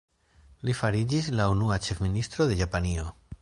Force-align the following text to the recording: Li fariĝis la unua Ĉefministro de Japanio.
Li 0.69 0.73
fariĝis 0.79 1.29
la 1.41 1.47
unua 1.57 1.79
Ĉefministro 1.89 2.49
de 2.53 2.59
Japanio. 2.65 3.07